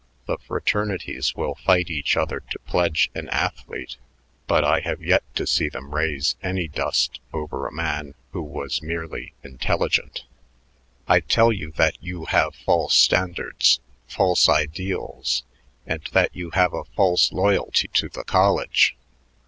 [0.25, 3.97] The fraternities will fight each other to pledge an athlete,
[4.47, 8.81] but I have yet to see them raise any dust over a man who was
[8.81, 10.23] merely intelligent.
[11.07, 15.43] "I tell you that you have false standards, false ideals,
[15.85, 18.97] and that you have a false loyalty to the college.